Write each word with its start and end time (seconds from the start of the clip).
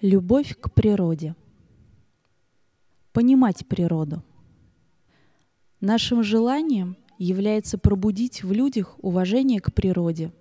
Любовь 0.00 0.54
к 0.60 0.70
природе. 0.70 1.34
Понимать 3.12 3.66
природу. 3.66 4.22
Нашим 5.80 6.22
желанием 6.22 6.96
является 7.18 7.78
пробудить 7.78 8.44
в 8.44 8.52
людях 8.52 8.94
уважение 9.02 9.60
к 9.60 9.74
природе, 9.74 10.32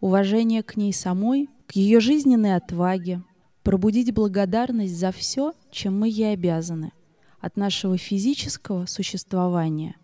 уважение 0.00 0.64
к 0.64 0.76
ней 0.76 0.92
самой, 0.92 1.48
к 1.68 1.76
ее 1.76 2.00
жизненной 2.00 2.56
отваге, 2.56 3.22
пробудить 3.62 4.12
благодарность 4.12 4.98
за 4.98 5.12
все, 5.12 5.52
чем 5.70 6.00
мы 6.00 6.08
ей 6.08 6.32
обязаны, 6.32 6.90
от 7.38 7.56
нашего 7.56 7.96
физического 7.96 8.86
существования 8.86 9.94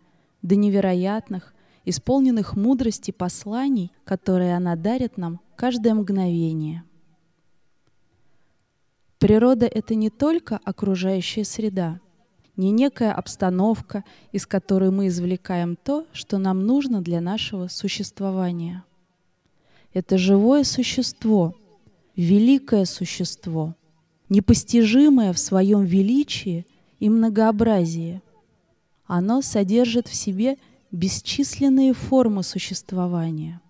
до 0.43 0.55
невероятных, 0.55 1.53
исполненных 1.85 2.55
мудрости 2.55 3.11
посланий, 3.11 3.91
которые 4.05 4.55
она 4.55 4.77
дарит 4.77 5.17
нам 5.17 5.41
каждое 5.57 5.95
мгновение– 5.95 6.85
Природа— 9.33 9.65
это 9.75 9.95
не 9.95 10.11
только 10.11 10.61
окружающая 10.63 11.47
среда, 11.47 12.01
не 12.59 12.71
некая 12.71 13.15
обстановка, 13.15 14.05
из 14.31 14.47
которой 14.47 14.91
мы 14.91 15.09
извлекаем 15.09 15.75
то, 15.75 16.07
что 16.13 16.37
нам 16.37 16.67
нужно 16.67 17.01
для 17.01 17.23
нашего 17.23 17.69
существования. 17.69 18.85
Это 19.95 20.19
живое 20.19 20.65
существо, 20.65 21.55
великое 22.15 22.85
существо, 22.85 23.75
непостижимое 24.29 25.33
в 25.33 25.39
своем 25.39 25.83
величии 25.83 26.67
и 27.01 27.09
многообразии. 27.09 28.21
Оно 29.07 29.41
содержит 29.41 30.09
в 30.09 30.15
себе 30.15 30.59
бесчисленные 30.91 31.95
формы 31.95 32.43
существования, 32.43 33.63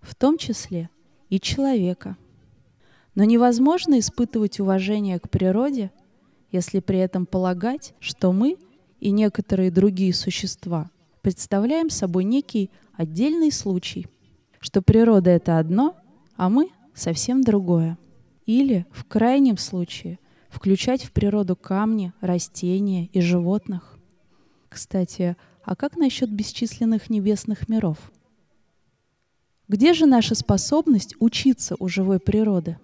в 0.00 0.16
том 0.16 0.38
числе 0.38 0.90
и 1.28 1.38
человека— 1.38 2.16
но 3.14 3.24
невозможно 3.24 3.98
испытывать 3.98 4.60
уважение 4.60 5.18
к 5.18 5.30
природе, 5.30 5.90
если 6.50 6.80
при 6.80 6.98
этом 6.98 7.26
полагать, 7.26 7.94
что 8.00 8.32
мы 8.32 8.56
и 9.00 9.10
некоторые 9.10 9.70
другие 9.70 10.14
существа 10.14 10.90
представляем 11.20 11.90
собой 11.90 12.24
некий 12.24 12.70
отдельный 12.92 13.50
случай, 13.50 14.06
что 14.60 14.82
природа— 14.82 15.30
это 15.32 15.58
одно, 15.58 15.96
а 16.36 16.48
мы— 16.48 16.70
совсем 16.94 17.42
другое. 17.42 17.98
Или, 18.46 18.86
в 18.90 19.04
крайнем 19.04 19.56
случае, 19.56 20.18
включать 20.48 21.02
в 21.02 21.12
природу 21.12 21.56
камни, 21.56 22.12
растения 22.20 23.06
и 23.06 23.20
животных. 23.20 23.98
Кстати, 24.68 25.36
а 25.64 25.76
как 25.76 25.96
насчет 25.96 26.30
бесчисленных 26.30 27.10
небесных 27.10 27.68
миров? 27.68 28.12
Где 29.66 29.94
же 29.94 30.06
наша 30.06 30.34
способность 30.34 31.14
учиться 31.20 31.74
у 31.78 31.88
живой 31.88 32.20
природы? 32.20 32.76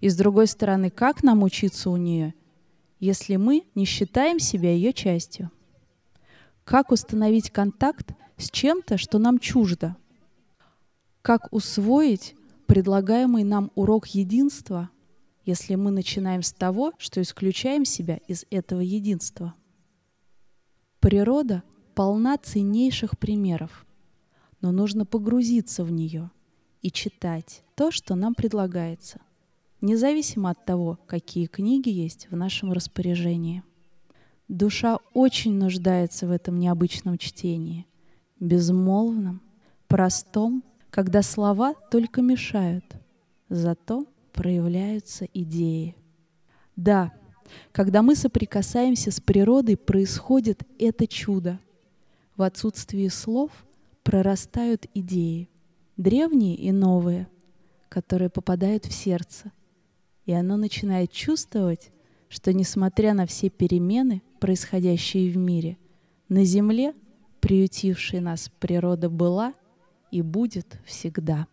И 0.00 0.08
с 0.08 0.16
другой 0.16 0.46
стороны, 0.46 0.90
как 0.90 1.22
нам 1.22 1.42
учиться 1.42 1.90
у 1.90 1.96
нее, 1.96 2.34
если 3.00 3.36
мы 3.36 3.64
не 3.74 3.84
считаем 3.84 4.38
себя 4.38 4.72
ее 4.72 4.92
частью? 4.92 5.50
Как 6.64 6.92
установить 6.92 7.50
контакт 7.50 8.12
с 8.36 8.50
чем-то, 8.50 8.96
что 8.98 9.18
нам 9.18 9.38
чуждо? 9.38 9.96
Как 11.20 11.52
усвоить 11.52 12.34
предлагаемый 12.66 13.44
нам 13.44 13.70
урок 13.74 14.06
единства, 14.08 14.90
если 15.44 15.74
мы 15.74 15.90
начинаем 15.90 16.42
с 16.42 16.52
того, 16.52 16.92
что 16.98 17.20
исключаем 17.20 17.84
себя 17.84 18.18
из 18.28 18.46
этого 18.50 18.80
единства? 18.80 19.54
Природа 21.00 21.64
полна 21.94 22.38
ценнейших 22.38 23.18
примеров, 23.18 23.84
но 24.60 24.70
нужно 24.70 25.04
погрузиться 25.04 25.82
в 25.84 25.90
нее 25.90 26.30
и 26.80 26.90
читать 26.90 27.64
то, 27.74 27.90
что 27.90 28.14
нам 28.14 28.34
предлагается– 28.34 29.20
независимо 29.82 30.50
от 30.50 30.64
того, 30.64 30.98
какие 31.06 31.46
книги 31.46 31.90
есть 31.90 32.28
в 32.30 32.36
нашем 32.36 32.72
распоряжении. 32.72 33.62
Душа 34.48 34.98
очень 35.12 35.54
нуждается 35.54 36.26
в 36.26 36.30
этом 36.30 36.58
необычном 36.58 37.18
чтении, 37.18 37.86
безмолвном, 38.40 39.42
простом, 39.88 40.62
когда 40.90 41.22
слова 41.22 41.74
только 41.90 42.22
мешают, 42.22 42.84
зато 43.48 44.06
проявляются 44.32 45.26
идеи. 45.34 45.96
Да, 46.76 47.12
когда 47.72 48.02
мы 48.02 48.14
соприкасаемся 48.14 49.10
с 49.10 49.20
природой, 49.20 49.76
происходит 49.76 50.62
это 50.78 51.06
чудо. 51.06 51.58
В 52.36 52.42
отсутствии 52.42 53.08
слов 53.08 53.50
прорастают 54.02 54.86
идеи, 54.94 55.48
древние 55.96 56.56
и 56.56 56.72
новые, 56.72 57.28
которые 57.88 58.30
попадают 58.30 58.86
в 58.86 58.92
сердце– 58.92 59.50
и 60.26 60.32
оно 60.32 60.56
начинает 60.56 61.10
чувствовать, 61.12 61.90
что 62.28 62.52
несмотря 62.52 63.14
на 63.14 63.26
все 63.26 63.50
перемены, 63.50 64.22
происходящие 64.40 65.30
в 65.30 65.36
мире, 65.36 65.76
на 66.28 66.44
Земле, 66.44 66.94
приютившей 67.40 68.20
нас 68.20 68.50
природа 68.60 69.10
была 69.10 69.54
и 70.10 70.22
будет 70.22 70.78
всегда. 70.86 71.46